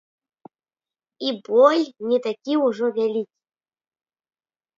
І 1.27 1.33
боль 1.47 1.83
не 2.13 2.17
такі 2.25 2.53
ўжо 2.65 2.85
вялікі. 2.97 3.37